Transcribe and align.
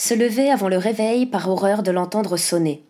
se 0.00 0.14
levait 0.14 0.48
avant 0.48 0.70
le 0.70 0.78
réveil 0.78 1.26
par 1.26 1.50
horreur 1.50 1.82
de 1.82 1.90
l'entendre 1.90 2.38
sonner. 2.38 2.82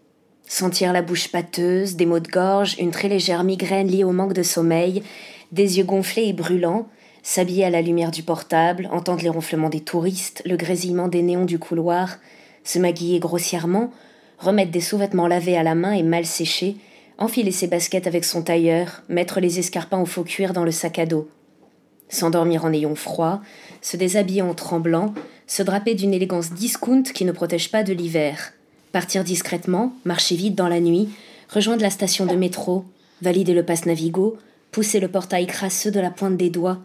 Sentir 0.47 0.93
la 0.93 1.02
bouche 1.02 1.27
pâteuse, 1.27 1.97
des 1.97 2.06
maux 2.06 2.21
de 2.21 2.29
gorge, 2.29 2.77
une 2.79 2.93
très 2.93 3.09
légère 3.09 3.43
migraine 3.43 3.89
liée 3.89 4.04
au 4.04 4.12
manque 4.12 4.33
de 4.33 4.45
sommeil, 4.45 5.02
des 5.50 5.78
yeux 5.78 5.84
gonflés 5.84 6.28
et 6.28 6.32
brûlants, 6.32 6.86
s'habiller 7.24 7.64
à 7.64 7.70
la 7.70 7.82
lumière 7.82 8.12
du 8.12 8.22
portable, 8.22 8.88
entendre 8.92 9.24
les 9.24 9.28
ronflements 9.28 9.70
des 9.70 9.80
touristes, 9.80 10.40
le 10.46 10.56
grésillement 10.56 11.08
des 11.08 11.22
néons 11.22 11.46
du 11.46 11.58
couloir, 11.58 12.18
se 12.62 12.78
maquiller 12.78 13.18
grossièrement, 13.18 13.90
remettre 14.38 14.70
des 14.70 14.80
sous-vêtements 14.80 15.27
lavés 15.27 15.58
à 15.58 15.64
la 15.64 15.74
main 15.74 15.95
et 15.95 16.04
mal 16.04 16.24
séchés, 16.24 16.77
enfiler 17.18 17.50
ses 17.50 17.66
baskets 17.66 18.06
avec 18.06 18.24
son 18.24 18.42
tailleur, 18.42 19.02
mettre 19.08 19.40
les 19.40 19.58
escarpins 19.58 20.00
au 20.00 20.06
faux 20.06 20.22
cuir 20.22 20.52
dans 20.52 20.64
le 20.64 20.70
sac 20.70 21.00
à 21.00 21.06
dos. 21.06 21.29
S'endormir 22.08 22.64
en 22.64 22.72
ayant 22.72 22.95
froid, 22.95 23.40
se 23.82 23.96
déshabiller 23.96 24.42
en 24.42 24.54
tremblant, 24.54 25.12
se 25.51 25.64
draper 25.64 25.96
d'une 25.96 26.14
élégance 26.14 26.53
discount 26.53 27.03
qui 27.03 27.25
ne 27.25 27.32
protège 27.32 27.73
pas 27.73 27.82
de 27.82 27.93
l'hiver. 27.93 28.53
Partir 28.93 29.25
discrètement, 29.25 29.93
marcher 30.04 30.36
vite 30.36 30.54
dans 30.54 30.68
la 30.68 30.79
nuit, 30.79 31.08
rejoindre 31.53 31.82
la 31.82 31.91
station 31.91 32.25
de 32.25 32.37
métro, 32.37 32.85
valider 33.21 33.53
le 33.53 33.65
passe 33.65 33.85
Navigo, 33.85 34.39
pousser 34.71 35.01
le 35.01 35.09
portail 35.09 35.49
crasseux 35.49 35.91
de 35.91 35.99
la 35.99 36.13
pointe 36.13 36.37
des 36.37 36.51
doigts, 36.51 36.79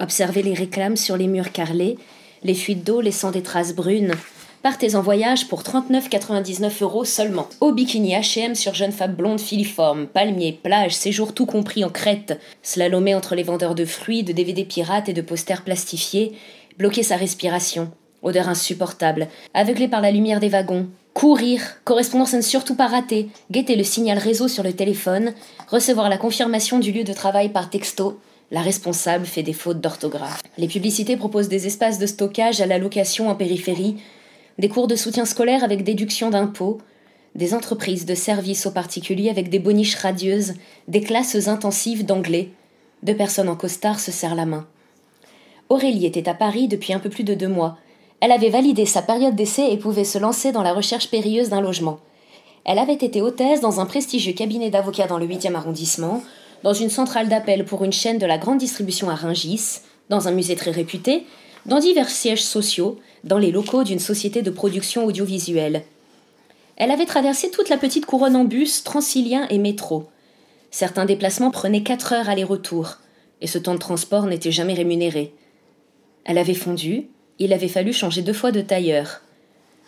observer 0.00 0.42
les 0.42 0.54
réclames 0.54 0.96
sur 0.96 1.16
les 1.16 1.28
murs 1.28 1.52
carrelés, 1.52 1.96
les 2.42 2.54
fuites 2.54 2.82
d'eau 2.82 3.00
laissant 3.00 3.30
des 3.30 3.42
traces 3.42 3.74
brunes, 3.74 4.14
Partez 4.60 4.96
en 4.96 5.02
voyage 5.02 5.46
pour 5.46 5.62
39,99 5.62 6.82
euros 6.82 7.04
seulement. 7.04 7.48
Au 7.60 7.70
bikini 7.70 8.14
H&M 8.14 8.56
sur 8.56 8.74
jeune 8.74 8.90
femme 8.90 9.14
blonde 9.14 9.40
filiforme, 9.40 10.08
palmier, 10.08 10.58
plage, 10.60 10.96
séjour 10.96 11.32
tout 11.32 11.46
compris 11.46 11.84
en 11.84 11.90
Crète, 11.90 12.40
slalomé 12.64 13.14
entre 13.14 13.36
les 13.36 13.44
vendeurs 13.44 13.76
de 13.76 13.84
fruits, 13.84 14.24
de 14.24 14.32
DVD 14.32 14.64
pirates 14.64 15.08
et 15.08 15.12
de 15.12 15.22
posters 15.22 15.62
plastifiés, 15.62 16.32
bloquer 16.76 17.04
sa 17.04 17.14
respiration, 17.14 17.92
odeur 18.22 18.48
insupportable, 18.48 19.28
aveuglé 19.54 19.88
par 19.88 20.00
la 20.00 20.10
lumière 20.10 20.40
des 20.40 20.48
wagons, 20.48 20.88
courir, 21.14 21.60
correspondance 21.84 22.34
à 22.34 22.36
ne 22.36 22.42
surtout 22.42 22.74
pas 22.74 22.86
rater, 22.86 23.28
guetter 23.50 23.76
le 23.76 23.84
signal 23.84 24.18
réseau 24.18 24.48
sur 24.48 24.62
le 24.62 24.72
téléphone, 24.72 25.34
recevoir 25.68 26.08
la 26.08 26.18
confirmation 26.18 26.78
du 26.78 26.92
lieu 26.92 27.04
de 27.04 27.12
travail 27.12 27.48
par 27.48 27.70
texto, 27.70 28.20
la 28.50 28.62
responsable 28.62 29.26
fait 29.26 29.42
des 29.42 29.52
fautes 29.52 29.80
d'orthographe. 29.80 30.42
Les 30.56 30.68
publicités 30.68 31.16
proposent 31.16 31.48
des 31.48 31.66
espaces 31.66 31.98
de 31.98 32.06
stockage 32.06 32.60
à 32.60 32.66
la 32.66 32.78
location 32.78 33.28
en 33.28 33.34
périphérie, 33.34 33.96
des 34.58 34.68
cours 34.68 34.88
de 34.88 34.96
soutien 34.96 35.24
scolaire 35.24 35.64
avec 35.64 35.84
déduction 35.84 36.30
d'impôts, 36.30 36.78
des 37.34 37.54
entreprises 37.54 38.06
de 38.06 38.14
services 38.14 38.66
aux 38.66 38.72
particuliers 38.72 39.28
avec 39.28 39.50
des 39.50 39.58
boniches 39.58 39.96
radieuses, 39.96 40.54
des 40.88 41.02
classes 41.02 41.48
intensives 41.48 42.04
d'anglais. 42.04 42.50
Deux 43.02 43.14
personnes 43.14 43.48
en 43.48 43.56
costard 43.56 44.00
se 44.00 44.10
serrent 44.10 44.34
la 44.34 44.46
main. 44.46 44.66
Aurélie 45.68 46.06
était 46.06 46.28
à 46.28 46.34
Paris 46.34 46.66
depuis 46.66 46.92
un 46.92 46.98
peu 46.98 47.10
plus 47.10 47.24
de 47.24 47.34
deux 47.34 47.48
mois. 47.48 47.78
Elle 48.20 48.32
avait 48.32 48.50
validé 48.50 48.84
sa 48.84 49.02
période 49.02 49.36
d'essai 49.36 49.68
et 49.70 49.76
pouvait 49.76 50.04
se 50.04 50.18
lancer 50.18 50.50
dans 50.50 50.62
la 50.62 50.72
recherche 50.72 51.10
périlleuse 51.10 51.50
d'un 51.50 51.60
logement. 51.60 52.00
Elle 52.64 52.78
avait 52.78 52.94
été 52.94 53.22
hôtesse 53.22 53.60
dans 53.60 53.80
un 53.80 53.86
prestigieux 53.86 54.32
cabinet 54.32 54.70
d'avocats 54.70 55.06
dans 55.06 55.18
le 55.18 55.26
8e 55.26 55.54
arrondissement, 55.54 56.22
dans 56.64 56.72
une 56.72 56.90
centrale 56.90 57.28
d'appel 57.28 57.64
pour 57.64 57.84
une 57.84 57.92
chaîne 57.92 58.18
de 58.18 58.26
la 58.26 58.38
grande 58.38 58.58
distribution 58.58 59.08
à 59.08 59.14
Ringis, 59.14 59.80
dans 60.08 60.26
un 60.26 60.32
musée 60.32 60.56
très 60.56 60.72
réputé, 60.72 61.24
dans 61.66 61.78
divers 61.78 62.10
sièges 62.10 62.42
sociaux, 62.42 62.98
dans 63.24 63.38
les 63.38 63.52
locaux 63.52 63.84
d'une 63.84 63.98
société 63.98 64.42
de 64.42 64.50
production 64.50 65.04
audiovisuelle. 65.04 65.84
Elle 66.76 66.90
avait 66.90 67.06
traversé 67.06 67.50
toute 67.50 67.68
la 67.68 67.76
petite 67.76 68.06
couronne 68.06 68.36
en 68.36 68.44
bus, 68.44 68.84
transilien 68.84 69.46
et 69.50 69.58
métro. 69.58 70.08
Certains 70.70 71.04
déplacements 71.04 71.50
prenaient 71.50 71.82
quatre 71.82 72.12
heures 72.12 72.28
aller-retour, 72.28 72.96
et 73.40 73.46
ce 73.46 73.58
temps 73.58 73.74
de 73.74 73.78
transport 73.78 74.26
n'était 74.26 74.52
jamais 74.52 74.74
rémunéré. 74.74 75.32
Elle 76.24 76.38
avait 76.38 76.54
fondu, 76.54 77.08
il 77.38 77.52
avait 77.52 77.68
fallu 77.68 77.92
changer 77.92 78.22
deux 78.22 78.32
fois 78.32 78.52
de 78.52 78.60
tailleur. 78.60 79.22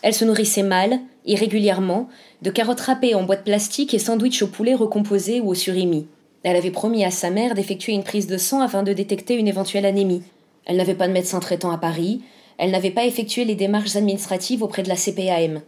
Elle 0.03 0.15
se 0.15 0.25
nourrissait 0.25 0.63
mal, 0.63 1.01
irrégulièrement, 1.27 2.09
de 2.43 2.51
carottes 2.51 2.81
râpées 2.81 3.15
en 3.15 3.25
boîte 3.25 3.45
plastique 3.45 3.93
et 3.93 3.99
sandwichs 3.99 4.43
au 4.43 4.47
poulet 4.47 4.75
recomposé 4.75 5.41
ou 5.41 5.49
au 5.49 5.55
surimi. 5.55 6.07
Elle 6.43 6.57
avait 6.57 6.71
promis 6.71 7.05
à 7.05 7.11
sa 7.11 7.31
mère 7.31 7.55
d'effectuer 7.55 7.93
une 7.93 8.05
prise 8.05 8.27
de 8.27 8.39
sang 8.39 8.63
afin 8.63 8.83
de 8.83 8.93
détecter 8.93 9.35
une 9.35 9.49
éventuelle 9.49 9.85
anémie. 9.85 10.23
Elle 10.65 10.77
n'avait 10.77 10.95
pas 10.95 11.09
de 11.09 11.13
médecin 11.13 11.41
traitant 11.41 11.71
à 11.71 11.79
Paris, 11.79 12.23
elle 12.57 12.71
n'avait 12.71 12.91
pas 12.91 13.05
effectué 13.05 13.45
les 13.45 13.55
démarches 13.55 13.97
administratives 13.97 14.63
auprès 14.63 14.83
de 14.83 14.89
la 14.89 14.97
CPAM. 14.97 15.61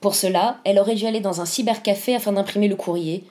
Pour 0.00 0.14
cela, 0.14 0.58
elle 0.64 0.78
aurait 0.78 0.94
dû 0.94 1.06
aller 1.06 1.20
dans 1.20 1.40
un 1.40 1.44
cybercafé 1.44 2.14
afin 2.14 2.32
d'imprimer 2.32 2.68
le 2.68 2.76
courrier. 2.76 3.24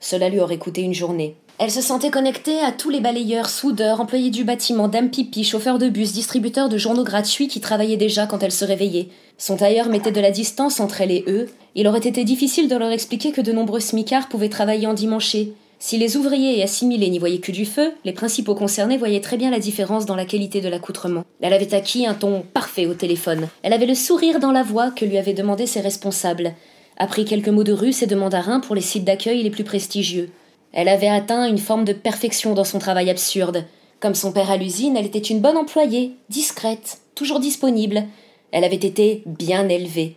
Cela 0.00 0.28
lui 0.28 0.40
aurait 0.40 0.58
coûté 0.58 0.82
une 0.82 0.94
journée. 0.94 1.36
Elle 1.58 1.70
se 1.70 1.80
sentait 1.80 2.10
connectée 2.10 2.60
à 2.60 2.72
tous 2.72 2.90
les 2.90 3.00
balayeurs, 3.00 3.48
soudeurs, 3.48 4.00
employés 4.00 4.30
du 4.30 4.44
bâtiment, 4.44 4.88
dames 4.88 5.10
pipi, 5.10 5.44
chauffeurs 5.44 5.78
de 5.78 5.88
bus, 5.88 6.12
distributeurs 6.12 6.68
de 6.68 6.78
journaux 6.78 7.04
gratuits 7.04 7.48
qui 7.48 7.60
travaillaient 7.60 7.96
déjà 7.96 8.26
quand 8.26 8.42
elle 8.42 8.52
se 8.52 8.64
réveillait. 8.64 9.08
Son 9.38 9.56
tailleur 9.56 9.88
mettait 9.88 10.10
de 10.10 10.20
la 10.20 10.32
distance 10.32 10.80
entre 10.80 11.00
elle 11.00 11.12
et 11.12 11.24
eux. 11.28 11.48
Il 11.74 11.86
aurait 11.86 11.98
été 11.98 12.24
difficile 12.24 12.68
de 12.68 12.76
leur 12.76 12.90
expliquer 12.90 13.30
que 13.30 13.40
de 13.40 13.52
nombreux 13.52 13.80
smicards 13.80 14.28
pouvaient 14.28 14.48
travailler 14.48 14.86
en 14.86 14.94
dimanché, 14.94 15.54
si 15.86 15.98
les 15.98 16.16
ouvriers 16.16 16.58
et 16.58 16.62
assimilés 16.62 17.10
n'y 17.10 17.18
voyaient 17.18 17.40
que 17.40 17.52
du 17.52 17.66
feu, 17.66 17.92
les 18.06 18.14
principaux 18.14 18.54
concernés 18.54 18.96
voyaient 18.96 19.20
très 19.20 19.36
bien 19.36 19.50
la 19.50 19.58
différence 19.58 20.06
dans 20.06 20.16
la 20.16 20.24
qualité 20.24 20.62
de 20.62 20.68
l'accoutrement. 20.70 21.24
Elle 21.42 21.52
avait 21.52 21.74
acquis 21.74 22.06
un 22.06 22.14
ton 22.14 22.40
parfait 22.40 22.86
au 22.86 22.94
téléphone. 22.94 23.48
Elle 23.62 23.74
avait 23.74 23.84
le 23.84 23.94
sourire 23.94 24.40
dans 24.40 24.50
la 24.50 24.62
voix 24.62 24.90
que 24.90 25.04
lui 25.04 25.18
avaient 25.18 25.34
demandé 25.34 25.66
ses 25.66 25.82
responsables. 25.82 26.54
Appris 26.96 27.26
quelques 27.26 27.50
mots 27.50 27.64
de 27.64 27.74
russe 27.74 28.02
et 28.02 28.06
de 28.06 28.14
mandarin 28.14 28.60
pour 28.60 28.74
les 28.74 28.80
sites 28.80 29.04
d'accueil 29.04 29.42
les 29.42 29.50
plus 29.50 29.62
prestigieux. 29.64 30.30
Elle 30.74 30.88
avait 30.88 31.08
atteint 31.08 31.46
une 31.46 31.58
forme 31.58 31.84
de 31.84 31.92
perfection 31.92 32.52
dans 32.52 32.64
son 32.64 32.80
travail 32.80 33.08
absurde. 33.08 33.64
Comme 34.00 34.16
son 34.16 34.32
père 34.32 34.50
à 34.50 34.56
l'usine, 34.56 34.96
elle 34.96 35.06
était 35.06 35.20
une 35.20 35.40
bonne 35.40 35.56
employée, 35.56 36.16
discrète, 36.30 36.98
toujours 37.14 37.38
disponible. 37.38 38.02
Elle 38.50 38.64
avait 38.64 38.74
été 38.74 39.22
bien 39.24 39.68
élevée. 39.68 40.16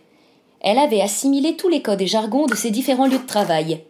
Elle 0.60 0.78
avait 0.78 1.00
assimilé 1.00 1.54
tous 1.56 1.68
les 1.68 1.80
codes 1.80 2.02
et 2.02 2.08
jargons 2.08 2.46
de 2.46 2.56
ses 2.56 2.72
différents 2.72 3.06
lieux 3.06 3.20
de 3.20 3.26
travail. 3.26 3.84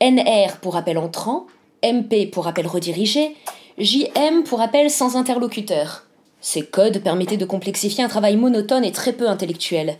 NR 0.00 0.56
pour 0.60 0.74
appel 0.74 0.98
entrant, 0.98 1.46
MP 1.84 2.28
pour 2.28 2.48
appel 2.48 2.66
redirigé, 2.66 3.36
JM 3.78 4.42
pour 4.44 4.60
appel 4.60 4.90
sans 4.90 5.16
interlocuteur. 5.16 6.06
Ces 6.40 6.62
codes 6.62 7.04
permettaient 7.04 7.36
de 7.36 7.44
complexifier 7.44 8.02
un 8.02 8.08
travail 8.08 8.36
monotone 8.36 8.84
et 8.84 8.92
très 8.92 9.12
peu 9.12 9.28
intellectuel. 9.28 9.96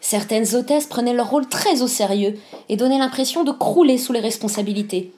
Certaines 0.00 0.56
hôtesses 0.56 0.86
prenaient 0.86 1.14
leur 1.14 1.30
rôle 1.30 1.46
très 1.46 1.82
au 1.82 1.86
sérieux 1.86 2.34
et 2.68 2.76
donnaient 2.76 2.98
l'impression 2.98 3.44
de 3.44 3.52
crouler 3.52 3.96
sous 3.96 4.12
les 4.12 4.18
responsabilités. 4.18 5.12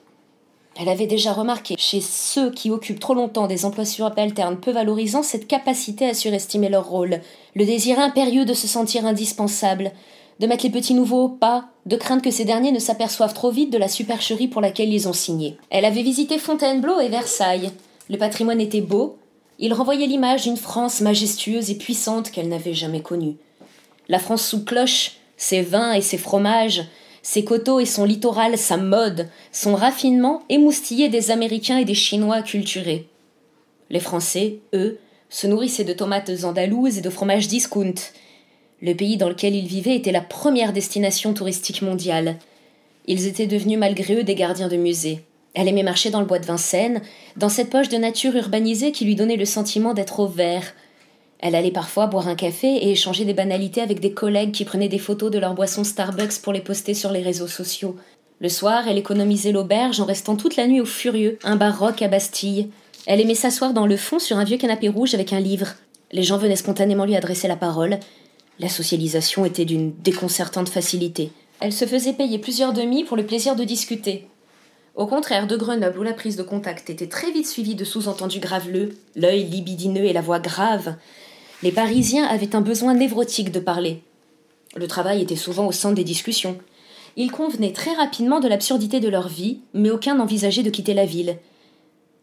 Elle 0.76 0.88
avait 0.88 1.06
déjà 1.06 1.32
remarqué 1.32 1.76
chez 1.78 2.00
ceux 2.00 2.50
qui 2.50 2.70
occupent 2.70 3.00
trop 3.00 3.14
longtemps 3.14 3.46
des 3.46 3.64
emplois 3.64 3.84
subalternes 3.84 4.58
peu 4.58 4.72
valorisants 4.72 5.22
cette 5.22 5.46
capacité 5.46 6.08
à 6.08 6.14
surestimer 6.14 6.68
leur 6.68 6.88
rôle, 6.88 7.20
le 7.54 7.64
désir 7.64 8.00
impérieux 8.00 8.44
de 8.44 8.54
se 8.54 8.66
sentir 8.66 9.06
indispensable, 9.06 9.92
de 10.40 10.46
mettre 10.48 10.64
les 10.64 10.70
petits 10.70 10.94
nouveaux 10.94 11.24
au 11.24 11.28
pas, 11.28 11.66
de 11.86 11.96
craindre 11.96 12.22
que 12.22 12.32
ces 12.32 12.44
derniers 12.44 12.72
ne 12.72 12.80
s'aperçoivent 12.80 13.34
trop 13.34 13.50
vite 13.50 13.72
de 13.72 13.78
la 13.78 13.88
supercherie 13.88 14.48
pour 14.48 14.60
laquelle 14.60 14.92
ils 14.92 15.08
ont 15.08 15.12
signé. 15.12 15.56
Elle 15.70 15.84
avait 15.84 16.02
visité 16.02 16.38
Fontainebleau 16.38 16.98
et 16.98 17.08
Versailles. 17.08 17.70
Le 18.10 18.18
patrimoine 18.18 18.60
était 18.60 18.80
beau. 18.80 19.16
Il 19.60 19.72
renvoyait 19.72 20.08
l'image 20.08 20.42
d'une 20.42 20.56
France 20.56 21.00
majestueuse 21.00 21.70
et 21.70 21.76
puissante 21.76 22.32
qu'elle 22.32 22.48
n'avait 22.48 22.74
jamais 22.74 23.00
connue. 23.00 23.36
La 24.08 24.18
France 24.18 24.44
sous 24.44 24.64
cloche, 24.64 25.12
ses 25.36 25.62
vins 25.62 25.92
et 25.92 26.00
ses 26.00 26.18
fromages, 26.18 26.84
ses 27.24 27.42
coteaux 27.42 27.80
et 27.80 27.86
son 27.86 28.04
littoral, 28.04 28.56
sa 28.58 28.76
mode, 28.76 29.28
son 29.50 29.74
raffinement 29.74 30.42
émoustillaient 30.50 31.08
des 31.08 31.30
Américains 31.30 31.78
et 31.78 31.86
des 31.86 31.94
Chinois 31.94 32.42
culturés. 32.42 33.08
Les 33.88 33.98
Français, 33.98 34.58
eux, 34.74 34.98
se 35.30 35.46
nourrissaient 35.46 35.84
de 35.84 35.94
tomates 35.94 36.30
andalouses 36.44 36.98
et 36.98 37.00
de 37.00 37.10
fromages 37.10 37.48
discount, 37.48 37.94
le 38.82 38.94
pays 38.94 39.16
dans 39.16 39.30
lequel 39.30 39.54
ils 39.54 39.66
vivaient 39.66 39.96
était 39.96 40.12
la 40.12 40.20
première 40.20 40.74
destination 40.74 41.32
touristique 41.32 41.80
mondiale. 41.80 42.36
Ils 43.06 43.26
étaient 43.26 43.46
devenus 43.46 43.78
malgré 43.78 44.16
eux 44.16 44.24
des 44.24 44.34
gardiens 44.34 44.68
de 44.68 44.76
musées. 44.76 45.24
Elle 45.54 45.68
aimait 45.68 45.82
marcher 45.82 46.10
dans 46.10 46.20
le 46.20 46.26
bois 46.26 46.40
de 46.40 46.44
Vincennes, 46.44 47.00
dans 47.38 47.48
cette 47.48 47.70
poche 47.70 47.88
de 47.88 47.96
nature 47.96 48.36
urbanisée 48.36 48.92
qui 48.92 49.06
lui 49.06 49.14
donnait 49.14 49.36
le 49.36 49.46
sentiment 49.46 49.94
d'être 49.94 50.20
au 50.20 50.26
vert. 50.26 50.74
Elle 51.44 51.56
allait 51.56 51.70
parfois 51.70 52.06
boire 52.06 52.28
un 52.28 52.36
café 52.36 52.68
et 52.68 52.92
échanger 52.92 53.26
des 53.26 53.34
banalités 53.34 53.82
avec 53.82 54.00
des 54.00 54.14
collègues 54.14 54.52
qui 54.52 54.64
prenaient 54.64 54.88
des 54.88 54.98
photos 54.98 55.30
de 55.30 55.38
leurs 55.38 55.52
boissons 55.52 55.84
Starbucks 55.84 56.40
pour 56.40 56.54
les 56.54 56.62
poster 56.62 56.94
sur 56.94 57.12
les 57.12 57.20
réseaux 57.20 57.48
sociaux. 57.48 57.96
Le 58.40 58.48
soir, 58.48 58.88
elle 58.88 58.96
économisait 58.96 59.52
l'auberge 59.52 60.00
en 60.00 60.06
restant 60.06 60.36
toute 60.36 60.56
la 60.56 60.66
nuit 60.66 60.80
au 60.80 60.86
Furieux, 60.86 61.38
un 61.44 61.56
bar 61.56 61.78
rock 61.78 62.00
à 62.00 62.08
Bastille. 62.08 62.70
Elle 63.04 63.20
aimait 63.20 63.34
s'asseoir 63.34 63.74
dans 63.74 63.86
le 63.86 63.98
fond 63.98 64.18
sur 64.18 64.38
un 64.38 64.44
vieux 64.44 64.56
canapé 64.56 64.88
rouge 64.88 65.12
avec 65.12 65.34
un 65.34 65.40
livre. 65.40 65.74
Les 66.12 66.22
gens 66.22 66.38
venaient 66.38 66.56
spontanément 66.56 67.04
lui 67.04 67.14
adresser 67.14 67.46
la 67.46 67.56
parole. 67.56 67.98
La 68.58 68.70
socialisation 68.70 69.44
était 69.44 69.66
d'une 69.66 69.92
déconcertante 70.00 70.70
facilité. 70.70 71.30
Elle 71.60 71.74
se 71.74 71.84
faisait 71.84 72.14
payer 72.14 72.38
plusieurs 72.38 72.72
demi 72.72 73.04
pour 73.04 73.18
le 73.18 73.26
plaisir 73.26 73.54
de 73.54 73.64
discuter. 73.64 74.28
Au 74.94 75.06
contraire 75.06 75.46
de 75.46 75.56
Grenoble 75.56 75.98
où 75.98 76.04
la 76.04 76.14
prise 76.14 76.36
de 76.36 76.42
contact 76.42 76.88
était 76.88 77.08
très 77.08 77.32
vite 77.32 77.48
suivie 77.48 77.74
de 77.74 77.84
sous-entendus 77.84 78.40
graveleux, 78.40 78.96
l'œil 79.14 79.44
libidineux 79.44 80.04
et 80.04 80.12
la 80.14 80.22
voix 80.22 80.38
grave, 80.38 80.94
les 81.64 81.72
Parisiens 81.72 82.26
avaient 82.26 82.54
un 82.54 82.60
besoin 82.60 82.92
névrotique 82.92 83.50
de 83.50 83.58
parler. 83.58 84.02
Le 84.76 84.86
travail 84.86 85.22
était 85.22 85.34
souvent 85.34 85.66
au 85.66 85.72
centre 85.72 85.94
des 85.94 86.04
discussions. 86.04 86.58
Ils 87.16 87.32
convenaient 87.32 87.72
très 87.72 87.94
rapidement 87.94 88.38
de 88.38 88.48
l'absurdité 88.48 89.00
de 89.00 89.08
leur 89.08 89.28
vie, 89.28 89.60
mais 89.72 89.88
aucun 89.88 90.16
n'envisageait 90.16 90.62
de 90.62 90.68
quitter 90.68 90.92
la 90.92 91.06
ville. 91.06 91.38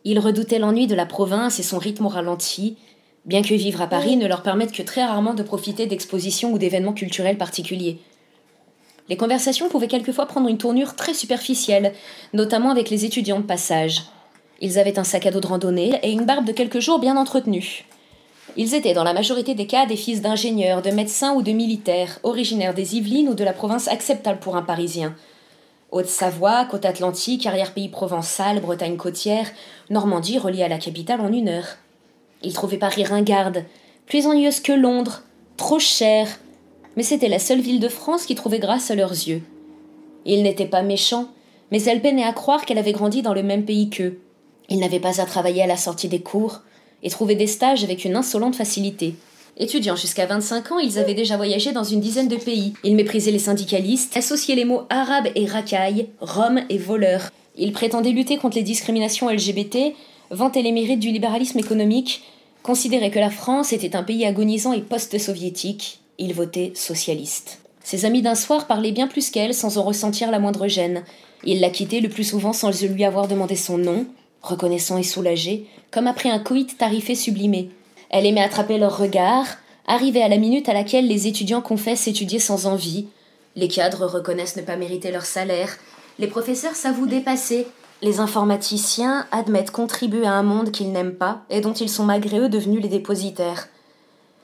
Ils 0.06 0.20
redoutaient 0.20 0.60
l'ennui 0.60 0.86
de 0.86 0.94
la 0.94 1.08
province 1.08 1.60
et 1.60 1.64
son 1.64 1.80
rythme 1.80 2.06
ralenti, 2.06 2.78
bien 3.26 3.42
que 3.42 3.56
vivre 3.56 3.82
à 3.82 3.88
Paris 3.88 4.16
ne 4.16 4.28
leur 4.28 4.44
permette 4.44 4.74
que 4.74 4.84
très 4.84 5.04
rarement 5.04 5.34
de 5.34 5.42
profiter 5.42 5.88
d'expositions 5.88 6.54
ou 6.54 6.60
d'événements 6.60 6.94
culturels 6.94 7.40
particuliers. 7.40 7.98
Les 9.10 9.18
conversations 9.18 9.70
pouvaient 9.70 9.88
quelquefois 9.88 10.28
prendre 10.28 10.50
une 10.50 10.60
tournure 10.60 10.96
très 10.96 11.16
superficielle, 11.16 11.94
notamment 12.34 12.70
avec 12.70 12.92
les 12.92 13.06
étudiants 13.06 13.40
de 13.40 13.46
passage. 13.46 14.04
Ils 14.60 14.78
avaient 14.78 15.00
un 15.00 15.04
sac 15.04 15.26
à 15.26 15.32
dos 15.32 15.40
de 15.40 15.48
randonnée 15.48 16.00
et 16.04 16.12
une 16.12 16.26
barbe 16.26 16.46
de 16.46 16.52
quelques 16.52 16.80
jours 16.80 17.00
bien 17.00 17.18
entretenue. 17.18 17.86
Ils 18.58 18.76
étaient 18.76 18.94
dans 18.94 19.06
la 19.06 19.14
majorité 19.14 19.56
des 19.56 19.66
cas 19.66 19.86
des 19.86 19.96
fils 19.96 20.22
d'ingénieurs, 20.22 20.82
de 20.82 20.92
médecins 20.92 21.34
ou 21.34 21.42
de 21.42 21.52
militaires, 21.52 22.20
originaires 22.24 22.74
des 22.74 22.98
Yvelines 22.98 23.30
ou 23.30 23.34
de 23.34 23.44
la 23.44 23.54
province 23.54 23.88
acceptable 23.88 24.40
pour 24.40 24.58
un 24.58 24.62
Parisien. 24.62 25.16
Haute-Savoie, 25.92 26.66
côte 26.66 26.86
atlantique, 26.86 27.46
arrière-pays 27.46 27.90
provençal, 27.90 28.60
Bretagne 28.60 28.98
côtière, 28.98 29.50
Normandie 29.90 30.38
reliée 30.38 30.64
à 30.64 30.68
la 30.68 30.78
capitale 30.78 31.22
en 31.22 31.32
une 31.32 31.50
heure. 31.50 31.78
Ils 32.44 32.54
trouvaient 32.54 32.78
Paris 32.78 33.06
ringarde, 33.06 33.66
plus 34.06 34.28
ennuyeuse 34.28 34.60
que 34.60 34.74
Londres, 34.74 35.24
trop 35.58 35.80
chère, 35.80 36.28
mais 36.98 37.04
c'était 37.04 37.30
la 37.30 37.40
seule 37.40 37.62
ville 37.62 37.80
de 37.80 37.88
France 37.88 38.26
qui 38.26 38.36
trouvait 38.36 38.60
grâce 38.60 38.92
à 38.92 38.96
leurs 38.96 39.12
yeux. 39.12 39.44
Ils 40.26 40.44
n'étaient 40.44 40.66
pas 40.66 40.82
méchants, 40.82 41.28
mais 41.72 41.82
elle 41.84 42.02
peinait 42.02 42.24
à 42.24 42.34
croire 42.34 42.66
qu'elle 42.66 42.78
avait 42.78 42.92
grandi 42.92 43.22
dans 43.22 43.34
le 43.34 43.44
même 43.44 43.64
pays 43.64 43.90
qu'eux. 43.90 44.20
Ils 44.70 44.80
n'avaient 44.80 45.00
pas 45.00 45.22
à 45.22 45.26
travailler 45.26 45.64
à 45.64 45.68
la 45.68 45.78
sortie 45.78 46.10
des 46.10 46.22
cours, 46.22 46.62
et 47.04 47.10
trouvaient 47.10 47.36
des 47.36 47.48
stages 47.48 47.84
avec 47.84 48.06
une 48.06 48.16
insolente 48.16 48.56
facilité. 48.56 49.16
Étudiants 49.58 49.96
jusqu'à 49.96 50.26
25 50.26 50.72
ans, 50.72 50.80
ils 50.80 50.98
avaient 50.98 51.14
déjà 51.14 51.38
voyagé 51.38 51.72
dans 51.72 51.84
une 51.84 52.00
dizaine 52.00 52.28
de 52.28 52.38
pays. 52.38 52.74
Ils 52.84 52.96
méprisaient 52.96 53.32
les 53.32 53.40
syndicalistes, 53.40 54.16
associaient 54.16 54.56
les 54.56 54.66
mots 54.66 54.84
arabes 54.90 55.28
et 55.36 55.46
racailles, 55.46 56.08
roms 56.20 56.62
et 56.70 56.78
voleurs. 56.78 57.30
Ils 57.58 57.74
prétendaient 57.74 58.12
lutter 58.12 58.38
contre 58.38 58.58
les 58.58 58.64
discriminations 58.64 59.30
LGBT, 59.30 59.94
vantaient 60.30 60.62
les 60.62 60.72
mérites 60.72 61.00
du 61.00 61.12
libéralisme 61.12 61.60
économique, 61.60 62.24
considéraient 62.64 63.12
que 63.12 63.20
la 63.20 63.30
France 63.30 63.74
était 63.74 63.96
un 63.96 64.04
pays 64.04 64.26
agonisant 64.26 64.74
et 64.74 64.82
post-soviétique. 64.82 66.00
Ils 66.18 66.34
votaient 66.34 66.72
socialiste. 66.76 67.60
Ses 67.84 68.06
amis 68.06 68.22
d'un 68.22 68.36
soir 68.36 68.68
parlaient 68.68 68.92
bien 68.92 69.08
plus 69.08 69.30
qu'elle 69.32 69.54
sans 69.54 69.78
en 69.78 69.84
ressentir 69.84 70.32
la 70.32 70.40
moindre 70.40 70.68
gêne. 70.68 71.04
Il 71.44 71.60
la 71.60 71.72
quittait 71.72 72.00
le 72.00 72.10
plus 72.10 72.24
souvent 72.24 72.54
sans 72.54 72.70
lui 72.70 73.04
avoir 73.04 73.28
demandé 73.28 73.56
son 73.56 73.78
nom, 73.78 74.06
reconnaissant 74.42 74.98
et 74.98 75.04
soulagé, 75.04 75.68
comme 75.92 76.08
après 76.08 76.30
un 76.30 76.40
coït 76.40 76.78
tarifé 76.78 77.16
sublimé. 77.16 77.70
Elle 78.10 78.26
aimait 78.26 78.44
attraper 78.44 78.78
leurs 78.78 78.98
regards, 78.98 79.48
arriver 79.88 80.22
à 80.22 80.28
la 80.28 80.38
minute 80.38 80.70
à 80.70 80.74
laquelle 80.74 81.08
les 81.08 81.28
étudiants 81.28 81.62
confessent 81.62 82.08
étudier 82.08 82.40
sans 82.40 82.66
envie. 82.66 83.08
Les 83.56 83.68
cadres 83.68 84.06
reconnaissent 84.06 84.58
ne 84.58 84.62
pas 84.62 84.78
mériter 84.78 85.12
leur 85.12 85.26
salaire. 85.26 85.78
Les 86.20 86.28
professeurs 86.28 86.76
s'avouent 86.76 87.08
dépassés. 87.08 87.68
Les 88.02 88.20
informaticiens 88.20 89.28
admettent 89.32 89.72
contribuer 89.72 90.26
à 90.26 90.34
un 90.34 90.44
monde 90.44 90.72
qu'ils 90.72 90.92
n'aiment 90.92 91.16
pas 91.16 91.42
et 91.50 91.62
dont 91.62 91.74
ils 91.74 91.90
sont 91.90 92.04
malgré 92.04 92.40
eux 92.40 92.50
devenus 92.50 92.82
les 92.82 92.90
dépositaires. 92.90 93.68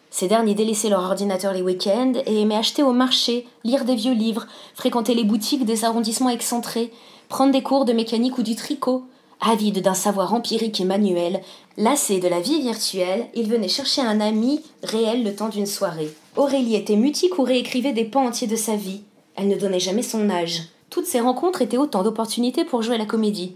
Ces 0.10 0.28
derniers 0.28 0.56
délaissaient 0.56 0.90
leur 0.90 1.04
ordinateur 1.04 1.54
les 1.54 1.62
week-ends 1.62 2.14
et 2.26 2.42
aimaient 2.42 2.56
acheter 2.56 2.84
au 2.84 2.94
marché, 2.94 3.46
lire 3.64 3.84
des 3.84 3.96
vieux 3.96 4.14
livres, 4.14 4.48
fréquenter 4.74 5.14
les 5.14 5.24
boutiques 5.24 5.66
des 5.66 5.86
arrondissements 5.86 6.30
excentrés, 6.30 6.92
prendre 7.30 7.52
des 7.52 7.64
cours 7.64 7.86
de 7.86 7.94
mécanique 7.94 8.38
ou 8.38 8.44
du 8.44 8.56
tricot, 8.56 9.06
Avide 9.40 9.82
d'un 9.82 9.94
savoir 9.94 10.34
empirique 10.34 10.82
et 10.82 10.86
manuel, 10.86 11.42
lassé 11.78 12.20
de 12.20 12.28
la 12.28 12.40
vie 12.40 12.62
virtuelle, 12.62 13.28
il 13.36 13.48
venait 13.48 13.68
chercher 13.68 14.02
un 14.02 14.20
ami 14.20 14.62
réel 14.82 15.24
le 15.24 15.36
temps 15.36 15.50
d'une 15.50 15.68
soirée. 15.68 16.10
Aurélie 16.36 16.76
était 16.76 16.96
mutique 16.96 17.38
ou 17.38 17.44
réécrivait 17.44 17.94
des 17.94 18.06
pans 18.06 18.26
entiers 18.26 18.48
de 18.48 18.56
sa 18.56 18.76
vie. 18.76 19.02
Elle 19.36 19.48
ne 19.48 19.56
donnait 19.56 19.80
jamais 19.80 20.02
son 20.02 20.30
âge. 20.32 20.64
Toutes 20.90 21.06
ces 21.06 21.20
rencontres 21.20 21.62
étaient 21.62 21.78
autant 21.78 22.02
d'opportunités 22.02 22.66
pour 22.66 22.82
jouer 22.82 22.96
à 22.96 22.98
la 22.98 23.06
comédie. 23.06 23.54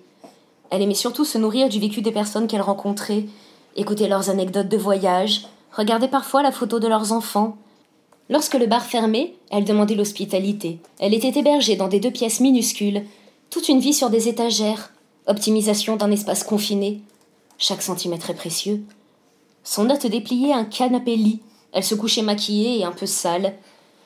Elle 0.70 0.84
aimait 0.84 0.94
surtout 0.94 1.26
se 1.26 1.40
nourrir 1.40 1.68
du 1.68 1.80
vécu 1.80 2.02
des 2.02 2.12
personnes 2.12 2.48
qu'elle 2.48 2.62
rencontrait, 2.62 3.26
écouter 3.76 4.08
leurs 4.08 4.30
anecdotes 4.30 4.70
de 4.70 4.78
voyage, 4.78 5.48
regarder 5.72 6.08
parfois 6.08 6.44
la 6.44 6.52
photo 6.52 6.80
de 6.80 6.88
leurs 6.88 7.12
enfants. 7.12 7.58
Lorsque 8.30 8.54
le 8.54 8.68
bar 8.68 8.86
fermait, 8.86 9.34
elle 9.50 9.66
demandait 9.66 9.96
l'hospitalité. 9.96 10.80
Elle 11.00 11.16
était 11.16 11.38
hébergée 11.40 11.76
dans 11.76 11.88
des 11.88 12.00
deux 12.00 12.12
pièces 12.12 12.40
minuscules, 12.40 13.04
toute 13.50 13.68
une 13.68 13.80
vie 13.80 13.94
sur 13.94 14.10
des 14.10 14.30
étagères, 14.30 14.92
Optimisation 15.28 15.98
d'un 15.98 16.12
espace 16.12 16.44
confiné. 16.44 17.02
Chaque 17.58 17.84
centimètre 17.84 18.32
est 18.32 18.36
précieux. 18.36 18.84
Son 19.64 19.90
hôte 19.90 20.08
dépliait 20.08 20.54
un 20.54 20.66
canapé-lit. 20.66 21.42
Elle 21.74 21.84
se 21.84 21.94
couchait 21.94 22.24
maquillée 22.24 22.80
et 22.80 22.84
un 22.84 22.92
peu 22.92 23.06
sale. 23.06 23.54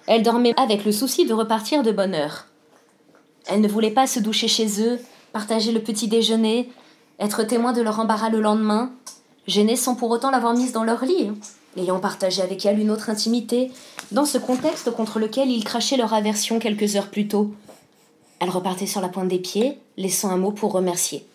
Elle 0.07 0.23
dormait 0.23 0.53
avec 0.57 0.83
le 0.83 0.91
souci 0.91 1.25
de 1.25 1.33
repartir 1.33 1.83
de 1.83 1.91
bonne 1.91 2.13
heure. 2.13 2.47
Elle 3.47 3.61
ne 3.61 3.67
voulait 3.67 3.91
pas 3.91 4.07
se 4.07 4.19
doucher 4.19 4.47
chez 4.47 4.81
eux, 4.81 4.99
partager 5.31 5.71
le 5.71 5.81
petit 5.81 6.07
déjeuner, 6.07 6.69
être 7.19 7.43
témoin 7.43 7.71
de 7.71 7.81
leur 7.81 7.99
embarras 7.99 8.29
le 8.29 8.41
lendemain, 8.41 8.91
gênée 9.47 9.77
sans 9.77 9.95
pour 9.95 10.11
autant 10.11 10.31
l'avoir 10.31 10.53
mise 10.53 10.73
dans 10.73 10.83
leur 10.83 11.05
lit, 11.05 11.31
ayant 11.77 11.99
partagé 11.99 12.41
avec 12.41 12.65
elle 12.65 12.79
une 12.79 12.91
autre 12.91 13.09
intimité, 13.09 13.71
dans 14.11 14.25
ce 14.25 14.37
contexte 14.37 14.91
contre 14.91 15.19
lequel 15.19 15.49
ils 15.49 15.63
crachaient 15.63 15.97
leur 15.97 16.13
aversion 16.13 16.59
quelques 16.59 16.95
heures 16.95 17.09
plus 17.09 17.27
tôt. 17.27 17.53
Elle 18.39 18.49
repartait 18.49 18.87
sur 18.87 19.01
la 19.01 19.09
pointe 19.09 19.29
des 19.29 19.39
pieds, 19.39 19.79
laissant 19.97 20.31
un 20.31 20.37
mot 20.37 20.51
pour 20.51 20.71
remercier. 20.73 21.25